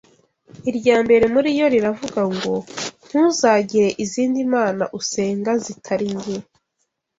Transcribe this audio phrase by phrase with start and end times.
[0.69, 2.53] Irya mbere muri yo riravuga ngo
[3.07, 6.37] ‘ntuzagire izindi mana usenga zitari jye